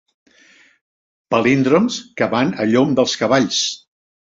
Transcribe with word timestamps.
Palíndroms 1.35 2.01
que 2.21 2.31
van 2.35 2.59
a 2.65 2.69
llom 2.75 3.01
dels 3.03 3.19
cavalls. 3.23 3.67